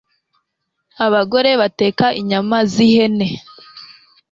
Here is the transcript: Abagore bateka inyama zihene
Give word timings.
Abagore 1.05 1.49
bateka 1.61 2.05
inyama 2.21 2.57
zihene 2.73 3.27